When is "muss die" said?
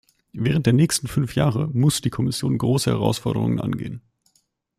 1.73-2.09